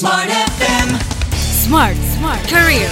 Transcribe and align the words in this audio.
Smart 0.00 0.32
FM. 0.32 0.96
Smart, 1.36 1.92
smart 2.16 2.40
career. 2.48 2.88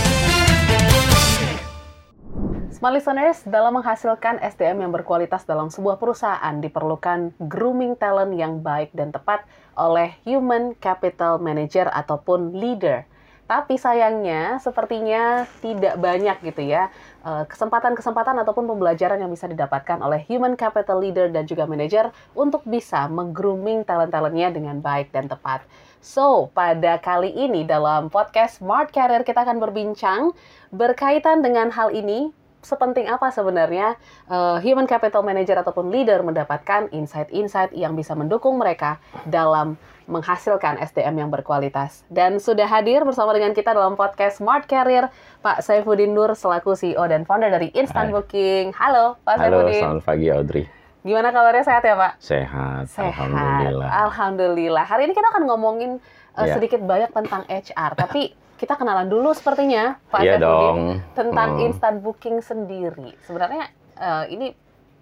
Smart 2.69 2.93
listeners, 3.01 3.49
dalam 3.49 3.81
menghasilkan 3.81 4.37
SDM 4.45 4.85
yang 4.85 4.93
berkualitas 4.93 5.49
dalam 5.49 5.73
sebuah 5.73 5.97
perusahaan 5.97 6.53
diperlukan 6.61 7.33
grooming 7.49 7.97
talent 7.97 8.37
yang 8.37 8.61
baik 8.61 8.93
dan 8.93 9.09
tepat 9.09 9.49
oleh 9.73 10.21
human 10.29 10.77
capital 10.77 11.41
manager 11.41 11.89
ataupun 11.89 12.53
leader. 12.53 13.09
Tapi 13.49 13.81
sayangnya 13.81 14.61
sepertinya 14.61 15.49
tidak 15.65 15.97
banyak 15.97 16.37
gitu 16.45 16.61
ya 16.61 16.93
eh, 17.25 17.49
kesempatan-kesempatan 17.49 18.37
ataupun 18.45 18.69
pembelajaran 18.69 19.17
yang 19.17 19.33
bisa 19.33 19.49
didapatkan 19.49 19.97
oleh 20.05 20.29
human 20.29 20.61
capital 20.61 21.01
leader 21.01 21.33
dan 21.33 21.49
juga 21.49 21.65
manager 21.65 22.13
untuk 22.37 22.69
bisa 22.69 23.09
menggrooming 23.09 23.89
talent-talentnya 23.89 24.53
dengan 24.53 24.85
baik 24.85 25.09
dan 25.09 25.25
tepat. 25.25 25.65
So, 25.99 26.55
pada 26.55 27.03
kali 27.03 27.35
ini 27.35 27.67
dalam 27.67 28.07
podcast 28.07 28.63
Smart 28.63 28.95
Career 28.95 29.27
kita 29.27 29.43
akan 29.43 29.59
berbincang 29.59 30.31
berkaitan 30.71 31.43
dengan 31.43 31.75
hal 31.75 31.91
ini 31.91 32.31
sepenting 32.63 33.07
apa 33.07 33.31
sebenarnya 33.31 33.95
uh, 34.27 34.59
human 34.59 34.87
capital 34.87 35.23
manager 35.23 35.59
ataupun 35.59 35.91
leader 35.95 36.23
mendapatkan 36.27 36.91
insight-insight 36.91 37.71
yang 37.75 37.95
bisa 37.95 38.19
mendukung 38.19 38.59
mereka 38.59 38.99
dalam 39.27 39.79
menghasilkan 40.09 40.81
SDM 40.81 41.27
yang 41.27 41.31
berkualitas. 41.31 42.03
Dan 42.09 42.41
sudah 42.41 42.65
hadir 42.65 43.05
bersama 43.05 43.37
dengan 43.37 43.53
kita 43.53 43.77
dalam 43.77 43.95
podcast 43.95 44.41
Smart 44.41 44.65
Career, 44.65 45.13
Pak 45.45 45.61
Saifuddin 45.61 46.17
Nur 46.17 46.33
selaku 46.33 46.73
CEO 46.73 47.05
dan 47.07 47.29
founder 47.29 47.53
dari 47.53 47.69
Instant 47.77 48.09
Hai. 48.11 48.15
Booking. 48.17 48.65
Halo, 48.73 49.21
Pak 49.23 49.37
Halo, 49.37 49.67
Saifuddin. 49.67 49.83
selamat 49.85 50.05
pagi 50.09 50.27
Audrey. 50.33 50.78
Gimana 51.01 51.31
kabarnya 51.31 51.63
sehat 51.63 51.83
ya, 51.83 51.95
Pak? 51.95 52.13
Sehat, 52.19 52.85
Sehat. 52.91 53.15
alhamdulillah. 53.15 53.91
Alhamdulillah. 54.05 54.85
Hari 54.85 55.07
ini 55.07 55.15
kita 55.15 55.31
akan 55.31 55.43
ngomongin 55.47 55.91
uh, 56.35 56.43
Iya. 56.43 56.55
sedikit 56.55 56.83
banyak 56.83 57.11
tentang 57.11 57.43
HR, 57.47 57.93
tapi 57.95 58.35
kita 58.55 58.75
kenalan 58.75 59.07
dulu 59.07 59.31
sepertinya, 59.31 59.95
Pak 60.09 60.19
Saifuddin, 60.19 60.43
dong. 60.43 60.79
tentang 61.15 61.49
Hmm. 61.55 61.65
instant 61.65 61.97
booking 61.99 62.43
sendiri. 62.43 63.15
Sebenarnya 63.23 63.71
uh, 63.95 64.27
ini 64.27 64.51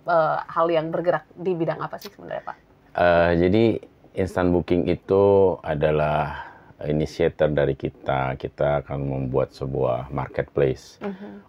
uh, 0.05 0.45
hal 0.45 0.69
yang 0.69 0.93
bergerak 0.93 1.25
di 1.33 1.53
bidang 1.53 1.81
apa 1.81 1.97
sih 1.97 2.13
sebenarnya, 2.13 2.45
Pak? 2.45 2.57
Eh, 2.93 3.31
jadi 3.39 3.65
instant 4.15 4.49
booking 4.49 4.85
itu 4.87 5.25
adalah 5.61 6.46
inisiator 6.85 7.49
dari 7.49 7.73
kita. 7.73 8.37
Kita 8.37 8.85
akan 8.85 8.99
membuat 9.01 9.57
sebuah 9.57 10.13
marketplace 10.13 11.01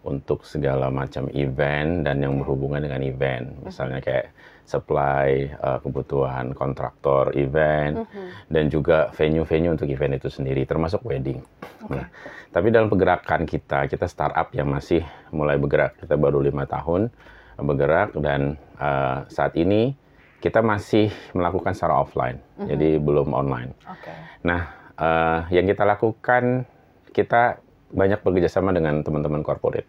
untuk 0.07 0.47
segala 0.47 0.87
macam 0.87 1.27
event 1.35 2.07
dan 2.07 2.23
yang 2.23 2.39
berhubungan 2.39 2.79
dengan 2.79 3.03
event. 3.03 3.51
Misalnya 3.67 3.99
kayak 3.99 4.31
supply 4.67 5.47
eh, 5.47 5.79
kebutuhan 5.79 6.51
kontraktor 6.51 7.31
event 7.39 8.03
dan 8.51 8.67
juga 8.67 9.07
venue-venue 9.15 9.71
untuk 9.79 9.87
event 9.87 10.19
itu 10.19 10.27
sendiri 10.27 10.67
termasuk 10.67 11.03
wedding. 11.07 11.39
Nah, 11.87 12.11
tapi 12.51 12.67
dalam 12.71 12.91
pergerakan 12.91 13.47
kita, 13.47 13.87
kita 13.87 14.11
startup 14.11 14.51
yang 14.51 14.67
masih 14.67 15.03
mulai 15.31 15.55
bergerak. 15.55 16.03
Kita 16.03 16.19
baru 16.19 16.43
lima 16.43 16.67
tahun 16.67 17.07
bergerak 17.55 18.15
dan 18.19 18.59
eh, 18.79 19.17
saat 19.31 19.55
ini 19.55 19.95
kita 20.37 20.61
masih 20.61 21.09
melakukan 21.33 21.73
secara 21.73 21.97
offline, 21.97 22.37
jadi 22.61 23.01
belum 23.01 23.33
online. 23.33 23.73
Oke. 23.89 24.13
Nah, 24.45 24.69
eh, 24.97 25.39
yang 25.53 25.65
kita 25.69 25.85
lakukan, 25.85 26.65
kita 27.13 27.61
banyak 27.93 28.19
bekerjasama 28.19 28.75
dengan 28.75 28.99
teman-teman 29.01 29.41
corporate. 29.45 29.87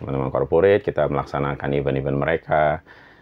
Teman-teman 0.00 0.32
corporate, 0.32 0.82
kita 0.82 1.06
melaksanakan 1.06 1.68
event-event 1.76 2.18
mereka. 2.18 2.80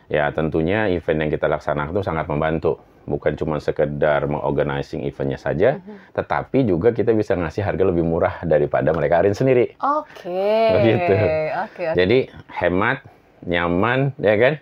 Ya, 0.09 0.33
tentunya 0.33 0.89
event 0.89 1.27
yang 1.27 1.31
kita 1.35 1.51
laksanakan 1.51 1.93
itu 1.93 2.03
sangat 2.07 2.25
membantu. 2.31 2.81
Bukan 3.09 3.41
cuma 3.41 3.57
sekedar 3.57 4.29
mengorganizing 4.29 5.01
eventnya 5.05 5.41
saja, 5.41 5.81
tetapi 6.13 6.69
juga 6.69 6.93
kita 6.93 7.17
bisa 7.17 7.33
ngasih 7.41 7.65
harga 7.65 7.85
lebih 7.89 8.05
murah 8.05 8.45
daripada 8.45 8.93
mereka 8.93 9.25
arin 9.25 9.33
sendiri. 9.33 9.81
Oke. 9.81 10.53
Begitu. 10.77 11.13
Oke. 11.17 11.45
oke. 11.57 11.85
Jadi 11.97 12.19
hemat, 12.53 13.01
nyaman, 13.49 14.13
ya 14.21 14.37
kan? 14.37 14.55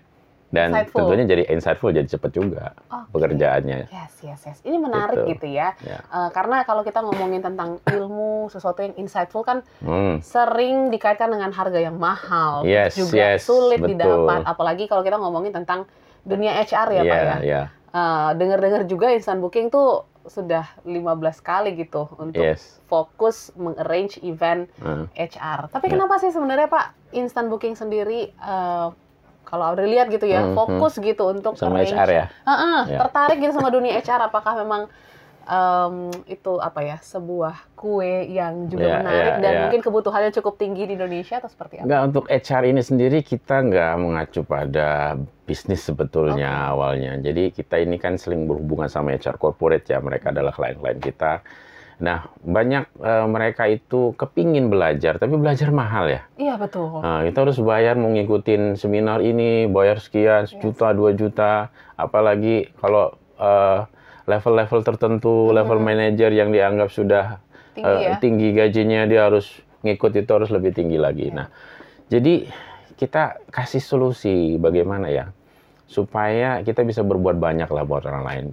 Dan 0.46 0.70
Insightful. 0.70 1.02
tentunya 1.02 1.24
jadi 1.26 1.42
insightful, 1.50 1.90
jadi 1.90 2.06
cepat 2.06 2.30
juga 2.30 2.64
Oke. 2.86 3.18
pekerjaannya. 3.18 3.90
Yes, 3.90 4.14
yes, 4.22 4.40
yes. 4.46 4.58
Ini 4.62 4.78
menarik 4.78 5.26
gitu, 5.26 5.42
Gitu. 5.42 5.46
ya. 5.52 5.74
Ya. 5.82 5.98
Eh, 6.00 6.30
karena 6.30 6.62
kalau 6.62 6.80
kita 6.80 7.02
ngomongin 7.02 7.42
tentang 7.42 7.82
ilmu, 7.84 8.46
sesuatu 8.46 8.78
yang 8.80 8.94
insightful 8.94 9.42
kan 9.42 9.66
Hmm. 9.82 10.22
sering 10.22 10.88
dikaitkan 10.88 11.28
dengan 11.28 11.50
harga 11.50 11.76
yang 11.76 11.98
mahal, 11.98 12.62
Yes, 12.62 12.94
juga 12.94 13.34
yes, 13.34 13.42
sulit 13.42 13.82
betul. 13.82 13.98
didapat. 13.98 14.46
Apalagi 14.46 14.86
kalau 14.86 15.02
kita 15.02 15.18
ngomongin 15.18 15.50
tentang 15.52 15.90
dunia 16.22 16.54
HR 16.56 16.88
ya, 16.92 17.02
Pak 17.02 17.18
Iya, 17.18 17.18
ya. 17.18 17.36
iya. 17.42 17.62
Eh, 17.90 18.30
dengar-dengar 18.34 18.82
juga 18.84 19.10
instant 19.10 19.40
booking 19.40 19.66
tuh 19.66 20.04
sudah 20.26 20.66
15 20.82 21.38
kali 21.38 21.74
gitu 21.76 22.06
untuk 22.16 22.42
Yes. 22.42 22.82
fokus 22.84 23.54
mengarrange 23.54 24.18
event 24.20 24.66
Hmm. 24.76 25.06
HR. 25.12 25.70
Tapi 25.70 25.86
Ya. 25.86 25.92
kenapa 25.92 26.18
sih 26.18 26.30
sebenarnya 26.30 26.66
Pak 26.66 26.86
instant 27.12 27.46
booking 27.46 27.74
sendiri 27.74 28.30
eh, 28.30 28.88
kalau 29.46 29.70
Audrey 29.70 29.86
lihat 29.88 30.10
gitu 30.10 30.26
ya, 30.26 30.42
Hmm, 30.42 30.58
fokus 30.58 30.98
gitu 30.98 31.30
untuk 31.30 31.54
Sama 31.54 31.80
arrange- 31.80 31.94
HR 31.94 32.10
ya? 32.10 32.24
Heeh, 32.42 32.80
Ya. 32.90 32.98
tertarik 33.00 33.38
gitu 33.38 33.54
sama 33.54 33.70
dunia 33.70 33.94
HR 33.94 34.26
apakah 34.26 34.58
memang 34.58 34.90
em, 35.46 36.10
itu 36.26 36.58
apa 36.58 36.82
ya 36.82 36.98
sebuah 36.98 37.70
kue 37.78 38.26
yang 38.26 38.66
juga 38.66 38.82
Ya, 38.82 38.98
menarik 38.98 39.34
ya, 39.38 39.42
dan 39.46 39.52
ya. 39.54 39.60
mungkin 39.62 39.78
kebutuhannya 39.78 40.34
cukup 40.34 40.58
tinggi 40.58 40.90
di 40.90 40.98
Indonesia 40.98 41.38
atau 41.38 41.46
seperti 41.46 41.78
apa? 41.78 41.86
Enggak, 41.86 42.02
untuk 42.02 42.24
HR 42.26 42.62
ini 42.66 42.82
sendiri 42.82 43.22
kita 43.22 43.62
nggak 43.62 43.94
mengacu 43.94 44.42
pada 44.42 45.14
bisnis 45.46 45.86
sebetulnya 45.86 46.50
awalnya. 46.66 47.14
Jadi 47.22 47.54
kita 47.54 47.78
ini 47.78 47.94
kan 47.94 48.18
sering 48.18 48.50
berhubungan 48.50 48.90
sama 48.90 49.14
HR 49.14 49.38
corporate 49.38 49.86
ya, 49.86 50.02
mereka 50.02 50.34
adalah 50.34 50.50
klien-klien 50.50 50.98
kita. 50.98 51.46
Nah, 51.96 52.28
banyak 52.44 52.92
eh, 53.00 53.26
mereka 53.26 53.64
itu 53.72 54.12
kepingin 54.20 54.68
belajar, 54.68 55.16
tapi 55.16 55.40
belajar 55.40 55.72
mahal 55.72 56.12
ya. 56.12 56.22
Iya 56.36 56.60
betul. 56.60 57.00
Nah, 57.00 57.24
kita 57.24 57.48
harus 57.48 57.56
bayar 57.56 57.96
mau 57.96 58.12
ngikutin 58.12 58.76
seminar 58.76 59.24
ini, 59.24 59.64
bayar 59.64 59.96
sekian, 60.04 60.44
sejuta, 60.44 60.92
dua 60.92 61.16
juta. 61.16 61.72
Apalagi 61.96 62.68
kalau 62.76 63.16
eh, 63.40 63.80
level-level 64.28 64.80
tertentu, 64.84 65.54
level 65.56 65.80
manager 65.80 66.28
yang 66.34 66.52
dianggap 66.52 66.92
sudah 66.92 67.40
Tinggi 67.76 67.92
eh, 67.92 68.00
ya. 68.08 68.16
tinggi 68.20 68.48
gajinya, 68.56 69.00
dia 69.04 69.28
harus 69.28 69.52
ngikut 69.84 70.12
itu 70.16 70.30
harus 70.32 70.48
lebih 70.52 70.72
tinggi 70.72 70.96
lagi. 70.96 71.28
Nah, 71.32 71.48
jadi 72.08 72.48
kita 72.96 73.52
kasih 73.52 73.84
solusi 73.84 74.56
bagaimana 74.56 75.12
ya, 75.12 75.28
supaya 75.88 76.64
kita 76.64 76.84
bisa 76.84 77.04
berbuat 77.04 77.36
banyak 77.36 77.68
lah 77.68 77.84
buat 77.84 78.04
orang 78.08 78.24
lain. 78.24 78.46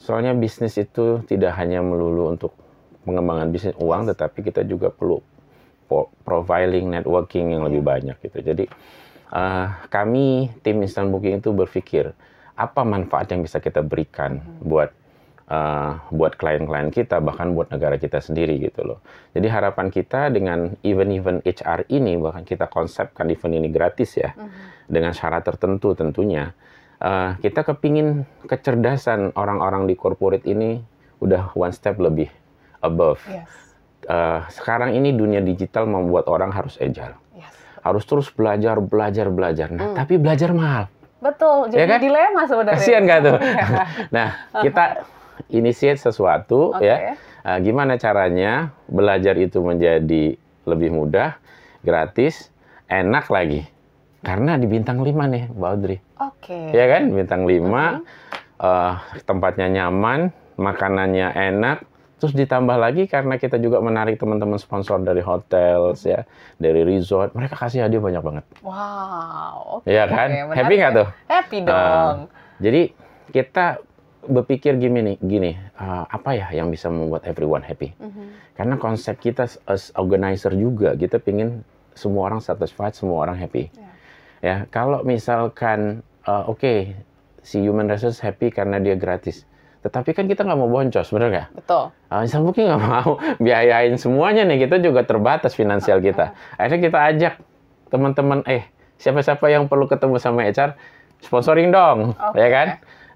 Soalnya 0.00 0.32
bisnis 0.32 0.80
itu 0.80 1.20
tidak 1.28 1.54
hanya 1.60 1.84
melulu 1.84 2.32
untuk 2.32 2.56
pengembangan 3.02 3.50
bisnis 3.50 3.76
uang, 3.78 4.10
tetapi 4.10 4.42
kita 4.46 4.62
juga 4.66 4.88
perlu 4.90 5.20
profiling, 6.24 6.88
networking 6.88 7.52
yang 7.52 7.68
lebih 7.68 7.82
banyak 7.84 8.16
gitu. 8.24 8.38
Jadi 8.40 8.64
eh, 9.32 9.66
kami 9.92 10.48
tim 10.64 10.80
instant 10.80 11.12
booking 11.12 11.44
itu 11.44 11.52
berpikir 11.52 12.16
apa 12.56 12.80
manfaat 12.84 13.32
yang 13.32 13.44
bisa 13.44 13.60
kita 13.60 13.84
berikan 13.84 14.40
buat 14.64 14.92
eh, 15.50 15.92
buat 16.08 16.32
klien-klien 16.40 16.88
kita 16.88 17.20
bahkan 17.20 17.52
buat 17.52 17.68
negara 17.68 18.00
kita 18.00 18.24
sendiri 18.24 18.56
gitu 18.62 18.86
loh. 18.86 18.98
Jadi 19.36 19.46
harapan 19.52 19.92
kita 19.92 20.32
dengan 20.32 20.72
event-event 20.80 21.44
HR 21.44 21.88
ini 21.92 22.16
bahkan 22.16 22.44
kita 22.48 22.68
konsepkan 22.72 23.28
event 23.28 23.54
ini 23.60 23.68
gratis 23.68 24.16
ya 24.16 24.32
dengan 24.88 25.12
syarat 25.12 25.44
tertentu 25.44 25.92
tentunya. 25.92 26.56
Eh, 27.02 27.30
kita 27.42 27.66
kepingin 27.66 28.24
kecerdasan 28.46 29.34
orang-orang 29.36 29.90
di 29.90 29.94
corporate 29.98 30.46
ini 30.46 30.80
udah 31.22 31.54
one 31.54 31.70
step 31.70 32.02
lebih 32.02 32.41
above. 32.82 33.22
Yes. 33.26 33.48
Eh, 34.02 34.40
sekarang 34.50 34.92
ini 34.92 35.14
dunia 35.14 35.38
digital 35.38 35.86
membuat 35.86 36.26
orang 36.26 36.50
harus 36.50 36.74
agile, 36.76 37.14
Yes. 37.32 37.54
harus 37.80 38.02
terus 38.02 38.28
belajar, 38.28 38.82
belajar, 38.82 39.30
belajar. 39.30 39.70
Nah, 39.70 39.94
tapi 39.94 40.18
belajar 40.18 40.50
mahal. 40.50 40.90
Betul. 41.22 41.70
Jadi 41.70 41.78
Ya 41.78 41.86
kan? 41.86 41.98
dilema 42.02 42.42
sebenarnya. 42.50 42.82
Kasihan 42.82 43.02
nggak 43.06 43.20
tuh? 43.22 43.38
Nah, 44.18 44.28
kita 44.58 45.06
initiate 45.48 46.02
sesuatu 46.02 46.74
Oke. 46.74 46.82
ya. 46.82 47.14
Eh, 47.42 47.58
gimana 47.62 47.94
caranya 47.94 48.74
belajar 48.90 49.38
itu 49.38 49.62
menjadi 49.62 50.34
lebih 50.66 50.90
mudah, 50.90 51.38
gratis, 51.82 52.50
enak 52.90 53.30
lagi. 53.30 53.66
Karena 54.22 54.54
di 54.54 54.66
bintang 54.66 54.98
5 54.98 55.26
nih, 55.26 55.44
Mbak 55.50 55.70
Audrey. 55.70 55.98
Oke. 56.18 56.74
Ya 56.74 56.86
kan? 56.90 57.10
Bintang 57.10 57.46
5, 57.46 58.02
eh, 58.58 58.92
tempatnya 59.22 59.70
nyaman, 59.70 60.30
makanannya 60.58 61.34
enak, 61.34 61.86
terus 62.22 62.38
ditambah 62.38 62.78
lagi 62.78 63.10
karena 63.10 63.34
kita 63.34 63.58
juga 63.58 63.82
menarik 63.82 64.14
teman-teman 64.14 64.54
sponsor 64.54 65.02
dari 65.02 65.18
hotel, 65.26 65.90
ya, 66.06 66.22
dari 66.54 66.86
resort, 66.86 67.34
mereka 67.34 67.58
kasih 67.58 67.82
hadiah 67.82 67.98
banyak 67.98 68.22
banget. 68.22 68.44
Wow. 68.62 69.82
Oke. 69.82 69.90
Iya 69.90 70.06
kan? 70.06 70.30
menarik 70.30 70.54
Happy 70.54 70.74
nggak 70.78 70.92
ya. 70.94 70.98
tuh? 71.02 71.08
Happy 71.26 71.58
Ah, 71.58 71.66
dong. 71.66 72.16
jadi 72.62 72.82
kita 73.34 73.66
berpikir 74.22 74.78
gini 74.78 75.02
nih, 75.02 75.16
gini, 75.18 75.50
eh, 75.58 76.04
apa 76.06 76.30
ya 76.38 76.46
yang 76.54 76.70
bisa 76.70 76.86
membuat 76.86 77.26
everyone 77.26 77.66
happy? 77.66 77.90
Mhm. 77.98 78.54
Karena 78.54 78.78
konsep 78.78 79.18
kita 79.18 79.50
as 79.66 79.90
organizer 79.98 80.54
juga, 80.54 80.94
kita 80.94 81.18
pingin 81.18 81.66
semua 81.98 82.30
orang 82.30 82.38
satisfied, 82.38 82.94
semua 82.94 83.26
orang 83.26 83.34
happy. 83.34 83.66
Ya. 83.74 83.90
Ya, 84.42 84.56
kalau 84.70 85.02
misalkan, 85.02 86.06
eh, 86.22 86.44
oke, 86.46 86.94
si 87.42 87.58
human 87.66 87.90
resource 87.90 88.22
happy 88.22 88.54
karena 88.54 88.78
dia 88.78 88.94
gratis, 88.94 89.42
Tetapi 89.82 90.14
kan 90.14 90.30
kita 90.30 90.46
nggak 90.46 90.58
mau 90.58 90.70
boncos, 90.70 91.10
bener 91.10 91.28
nggak? 91.34 91.48
Betul. 91.58 91.90
Uh, 92.06 92.22
insan 92.22 92.46
booking 92.46 92.70
nggak 92.70 92.82
mau 92.82 93.18
biayain 93.44 93.98
semuanya 93.98 94.46
nih, 94.46 94.70
kita 94.70 94.78
juga 94.78 95.02
terbatas 95.02 95.58
finansial 95.58 95.98
kita. 95.98 96.34
Akhirnya 96.54 96.80
kita 96.86 96.98
ajak 97.10 97.34
teman-teman, 97.90 98.46
eh 98.46 98.70
siapa-siapa 99.02 99.50
yang 99.50 99.66
perlu 99.66 99.90
ketemu 99.90 100.22
sama 100.22 100.46
HR, 100.46 100.78
sponsoring 101.18 101.74
dong, 101.74 102.14
Oke. 102.14 102.38
ya 102.38 102.48
kan? 102.48 102.68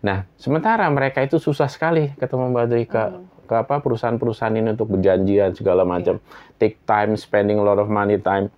Nah, 0.02 0.18
sementara 0.34 0.90
mereka 0.90 1.22
itu 1.22 1.38
susah 1.38 1.70
sekali 1.70 2.10
ketemu 2.18 2.50
Mbak 2.50 2.66
Dri 2.66 2.84
ke, 2.84 3.02
ke 3.46 3.54
apa 3.54 3.78
perusahaan-perusahaan 3.78 4.54
ini 4.58 4.74
untuk 4.74 4.90
berjanjian 4.98 5.54
segala 5.54 5.86
macam, 5.86 6.18
take 6.58 6.82
time, 6.82 7.14
spending 7.14 7.62
a 7.62 7.64
lot 7.64 7.78
of 7.78 7.86
money 7.86 8.18
time. 8.18 8.50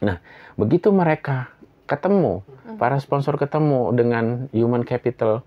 Nah, 0.00 0.18
begitu 0.56 0.88
mereka 0.88 1.52
ketemu, 1.84 2.40
para 2.80 2.96
sponsor 2.96 3.36
ketemu 3.36 3.92
dengan 3.92 4.24
human 4.56 4.82
capital 4.88 5.44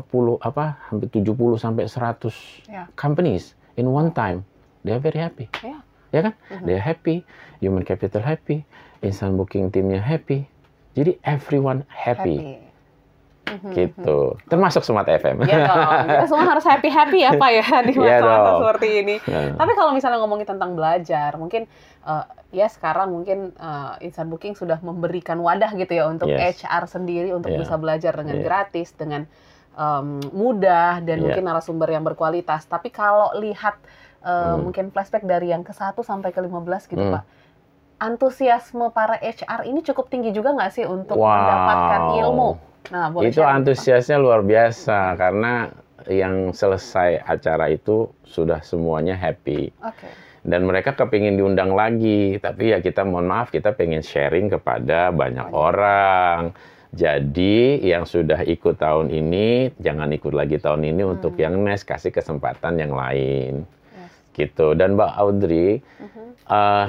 puluh 0.00 0.38
apa 0.38 0.80
hampir 0.86 1.10
70 1.10 1.28
sampai 1.54 1.84
100 1.84 2.64
Ya. 2.64 2.88
companies 2.94 3.52
in 3.74 3.84
one 3.86 4.08
time, 4.08 4.46
they 4.80 4.90
are 4.90 5.02
very 5.02 5.18
happy. 5.18 5.52
Ya. 5.60 5.84
Ya 6.08 6.20
kan? 6.22 6.34
They 6.62 6.76
are 6.76 6.84
happy, 6.84 7.24
human 7.58 7.82
capital 7.82 8.20
happy, 8.20 8.64
instant 9.00 9.34
booking 9.34 9.68
timnya 9.68 9.98
happy. 9.98 10.44
Jadi 10.92 11.16
everyone 11.20 11.88
happy, 11.88 12.36
Happy. 12.36 13.72
gitu. 13.72 14.36
Termasuk 14.44 14.80
Smart 14.82 15.08
FM. 15.08 15.40
Ya 15.44 15.64
dong, 15.64 15.88
kita 16.12 16.26
semua 16.26 16.46
harus 16.46 16.64
happy-happy 16.64 17.18
ya 17.18 17.32
Pak 17.34 17.50
ya 17.50 17.64
di 17.82 17.92
Iya 17.92 18.20
masa-masa 18.20 18.44
dong. 18.46 18.60
seperti 18.60 18.88
ini. 19.00 19.16
Ya. 19.24 19.56
Tapi 19.56 19.72
kalau 19.72 19.92
misalnya 19.92 20.18
ngomongin 20.20 20.44
tentang 20.46 20.72
belajar, 20.72 21.36
mungkin 21.36 21.64
eh, 22.02 22.24
ya 22.52 22.68
sekarang 22.68 23.08
mungkin 23.08 23.52
eh, 23.52 24.04
Instant 24.04 24.28
Booking 24.28 24.52
sudah 24.52 24.80
memberikan 24.80 25.40
wadah 25.40 25.72
gitu 25.74 25.92
ya 25.92 26.04
untuk 26.06 26.28
Yes. 26.28 26.60
HR 26.60 26.84
sendiri 26.86 27.32
untuk 27.32 27.52
Iya. 27.52 27.60
bisa 27.60 27.74
belajar 27.76 28.12
dengan 28.14 28.36
Iya. 28.36 28.44
gratis, 28.44 28.92
dengan 28.92 29.24
em, 29.72 30.20
mudah 30.32 31.00
dan 31.00 31.16
Iya. 31.18 31.24
mungkin 31.24 31.44
narasumber 31.44 31.88
yang 31.88 32.04
berkualitas. 32.04 32.64
Tapi 32.66 32.88
kalau 32.90 33.32
lihat 33.36 33.76
eh, 34.22 34.30
Hmm. 34.30 34.70
mungkin 34.70 34.94
flashback 34.94 35.26
dari 35.26 35.50
yang 35.50 35.66
ke 35.66 35.74
1 35.74 36.06
sampai 36.06 36.30
ke 36.30 36.38
15 36.38 36.86
gitu 36.86 37.02
Hmm. 37.02 37.18
Pak. 37.18 37.24
Antusiasme 37.98 38.90
para 38.90 39.14
HR 39.14 39.62
ini 39.62 39.82
cukup 39.82 40.06
tinggi 40.06 40.30
juga 40.30 40.50
nggak 40.50 40.70
sih 40.70 40.86
untuk 40.86 41.18
Wow. 41.18 41.26
mendapatkan 41.26 42.02
ilmu? 42.18 42.48
Nah, 42.90 43.10
boleh 43.10 43.30
itu 43.30 43.38
share, 43.38 43.50
antusiasnya 43.50 44.18
luar 44.18 44.42
biasa 44.42 45.14
karena 45.14 45.70
yang 46.06 46.50
selesai 46.50 47.22
acara 47.22 47.66
itu 47.66 48.10
sudah 48.22 48.58
semuanya 48.60 49.14
happy 49.14 49.70
Oke. 49.78 50.10
dan 50.42 50.66
mereka 50.66 50.94
kepingin 50.94 51.38
diundang 51.38 51.78
lagi 51.78 52.42
tapi 52.42 52.74
ya 52.74 52.82
kita 52.82 53.06
mohon 53.06 53.30
maaf 53.30 53.54
kita 53.54 53.70
pengen 53.70 54.02
sharing 54.02 54.50
kepada 54.50 55.14
banyak 55.14 55.46
orang 55.54 56.50
jadi 56.92 57.56
yang 57.80 58.04
sudah 58.04 58.44
ikut 58.44 58.76
tahun 58.76 59.08
ini 59.08 59.72
jangan 59.80 60.12
ikut 60.12 60.30
lagi 60.30 60.56
tahun 60.56 60.84
ini 60.84 61.02
untuk 61.02 61.34
yang 61.34 61.56
next 61.58 61.84
kasih 61.84 62.12
kesempatan 62.12 62.76
yang 62.76 62.92
lain 62.92 63.64
Yes. 63.64 64.12
gitu 64.36 64.72
dan 64.72 64.92
Mbak 64.94 65.12
Audrey 65.16 65.80
Mhm. 65.80 66.24
eh, 66.46 66.86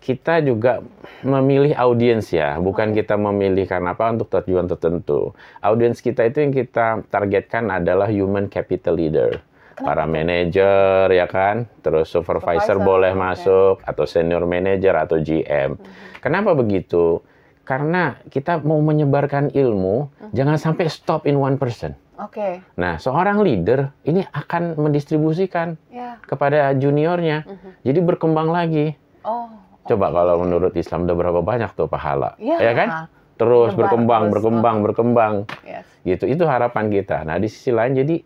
kita 0.00 0.40
juga 0.40 0.84
memilih 1.20 1.72
audiens 1.72 2.28
ya, 2.28 2.60
bukan 2.60 2.92
kita 2.92 3.16
memilih 3.16 3.64
karena 3.64 3.96
apa 3.96 4.12
untuk 4.12 4.28
tujuan 4.28 4.68
tertentu. 4.68 5.32
Audiens 5.58 5.96
kita 5.96 6.28
itu 6.28 6.44
yang 6.44 6.52
kita 6.52 7.00
targetkan 7.08 7.72
adalah 7.72 8.12
human 8.12 8.52
capital 8.52 9.00
leader. 9.00 9.40
Para 9.74 10.04
manajer 10.04 11.08
ya 11.08 11.24
kan, 11.24 11.64
terus 11.80 12.06
supervisor, 12.06 12.76
Supervisor, 12.76 12.84
boleh 12.84 13.10
oke. 13.10 13.18
masuk 13.18 13.74
atau 13.80 14.04
senior 14.04 14.44
manager 14.44 14.92
atau 14.94 15.16
GM. 15.16 15.80
Kenapa 16.20 16.52
begitu? 16.52 17.24
Karena 17.64 18.20
kita 18.28 18.60
mau 18.60 18.76
menyebarkan 18.78 19.48
ilmu, 19.50 20.12
jangan 20.36 20.60
sampai 20.60 20.84
stop 20.92 21.24
in 21.24 21.40
one 21.40 21.56
person. 21.56 21.96
Oke. 22.14 22.62
Nah, 22.78 23.00
seorang 23.00 23.42
leader 23.42 23.90
ini 24.06 24.22
akan 24.30 24.78
mendistribusikan 24.78 25.74
Ya. 25.90 26.20
kepada 26.22 26.70
juniornya, 26.76 27.42
Mhm. 27.42 27.70
jadi 27.82 27.98
berkembang 28.04 28.52
lagi. 28.52 28.94
Oh. 29.26 29.50
Coba 29.84 30.14
kalau 30.14 30.44
menurut 30.44 30.72
Islam 30.78 31.04
udah 31.04 31.16
berapa 31.16 31.40
banyak 31.42 31.74
tuh 31.74 31.90
pahala, 31.90 32.38
Iya. 32.38 32.56
ya 32.60 32.72
kan? 32.72 32.88
Terus 33.34 33.74
Lebar 33.74 33.90
berkembang, 33.90 34.22
terus. 34.22 34.32
berkembang, 34.38 34.76
berkembang, 34.86 35.34
Yes. 35.66 35.84
gitu. 36.06 36.24
Itu 36.30 36.46
harapan 36.46 36.86
kita. 36.86 37.26
Nah 37.26 37.40
di 37.42 37.50
sisi 37.50 37.74
lain 37.74 37.98
jadi 37.98 38.16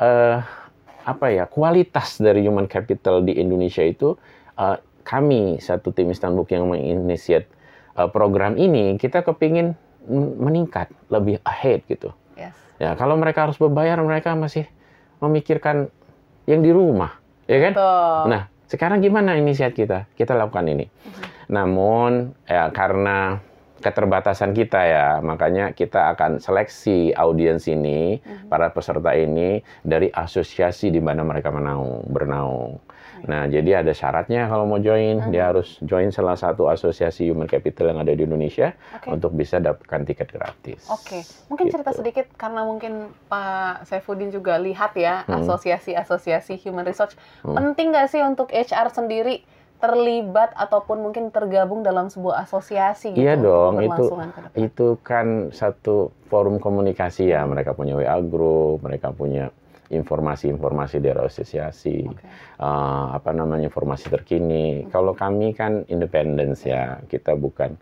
eh, 0.00 0.36
apa 1.04 1.26
ya 1.28 1.44
kualitas 1.44 2.16
dari 2.16 2.40
human 2.40 2.64
capital 2.64 3.20
di 3.20 3.36
Indonesia 3.36 3.84
itu 3.84 4.16
eh, 4.56 4.80
kami 5.04 5.60
satu 5.60 5.92
tim 5.92 6.08
Istanbul 6.08 6.48
yang 6.48 6.72
menginisiat 6.72 7.44
program 8.08 8.56
ini 8.56 8.96
kita 8.96 9.20
kepingin 9.20 9.76
mm, 10.08 10.40
meningkat 10.40 10.88
lebih 11.12 11.36
ahead 11.44 11.84
gitu. 11.90 12.14
Yes. 12.40 12.56
Ya 12.80 12.96
kalau 12.96 13.20
mereka 13.20 13.44
harus 13.44 13.60
berbayar 13.60 14.00
mereka 14.00 14.32
masih 14.32 14.64
memikirkan 15.20 15.92
yang 16.48 16.64
di 16.64 16.72
rumah, 16.72 17.20
ya 17.44 17.60
kan? 17.60 17.72
Betul. 17.76 18.22
Nah, 18.32 18.42
sekarang 18.70 19.04
gimana 19.04 19.36
inisiat 19.36 19.76
kita? 19.76 20.08
Kita 20.16 20.32
lakukan 20.32 20.64
ini. 20.64 20.88
Namun 21.52 22.32
ya 22.48 22.72
karena 22.72 23.42
keterbatasan 23.80 24.52
kita 24.52 24.80
ya, 24.84 25.06
makanya 25.24 25.72
kita 25.72 26.12
akan 26.14 26.38
seleksi 26.38 27.16
audiens 27.16 27.64
ini, 27.64 28.20
para 28.46 28.68
peserta 28.70 29.16
ini 29.16 29.64
dari 29.80 30.12
asosiasi 30.12 30.92
di 30.92 31.00
mana 31.00 31.24
mereka 31.24 31.48
menaung, 31.48 32.04
bernaung. 32.06 32.76
Nah, 33.22 33.44
jadi 33.44 33.82
ada 33.82 33.92
syaratnya 33.92 34.46
kalau 34.46 34.64
mau 34.64 34.78
join, 34.78 35.20
dia 35.28 35.48
harus 35.48 35.76
join 35.80 36.08
salah 36.08 36.34
satu 36.34 36.66
asosiasi 36.66 37.28
human 37.28 37.44
capital 37.44 37.92
yang 37.92 38.00
ada 38.00 38.12
di 38.12 38.22
Indonesia 38.22 38.72
Oke. 38.94 39.08
untuk 39.10 39.32
bisa 39.32 39.58
dapatkan 39.58 40.04
tiket 40.04 40.28
gratis. 40.30 40.80
Oke, 40.86 41.20
mungkin 41.46 41.68
cerita 41.68 41.90
Gitu. 41.90 42.00
sedikit 42.00 42.26
karena 42.34 42.62
mungkin 42.62 42.92
Pak 43.26 43.84
Saifuddin 43.84 44.30
juga 44.30 44.56
lihat 44.56 44.94
ya 44.94 45.24
Hmm. 45.24 45.42
asosiasi-asosiasi 45.42 46.56
human 46.58 46.84
research 46.84 47.16
penting 47.42 47.92
nggak 47.92 48.08
sih 48.08 48.20
untuk 48.20 48.48
HR 48.48 48.88
sendiri 48.88 49.44
terlibat 49.80 50.52
ataupun 50.54 51.00
mungkin 51.00 51.32
tergabung 51.32 51.80
dalam 51.80 52.12
sebuah 52.12 52.44
asosiasi 52.44 53.16
gitu 53.16 53.24
Iya 53.24 53.40
dong, 53.40 53.80
itu 53.80 54.12
itu 54.54 54.86
kan 55.00 55.48
satu 55.50 56.12
forum 56.28 56.60
komunikasi 56.60 57.32
ya. 57.32 57.48
Mereka 57.48 57.72
punya 57.72 57.96
WA 57.96 58.20
group, 58.20 58.84
mereka 58.84 59.08
punya 59.10 59.48
informasi-informasi 59.90 61.02
dari 61.02 61.20
asosiasi, 61.20 62.06
Oke. 62.06 62.22
eh, 62.62 63.06
apa 63.10 63.30
namanya 63.34 63.66
informasi 63.66 64.06
terkini. 64.08 64.86
Kalau 64.88 65.12
kami 65.12 65.52
kan 65.52 65.82
independence 65.90 66.64
ya, 66.64 67.02
kita 67.10 67.34
bukan 67.34 67.74